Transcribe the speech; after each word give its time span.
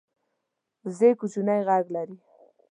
وزې 0.83 1.09
کوچنی 1.19 1.59
غږ 1.67 1.85
لري 1.95 2.17